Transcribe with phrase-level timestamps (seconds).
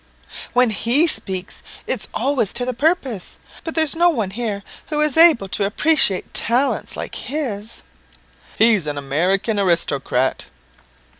[0.53, 3.37] "When he speaks, it's always to the purpose.
[3.63, 7.83] But there's no one here who is able to appreciate talents like his."
[8.57, 10.45] "He's an American aristocrat."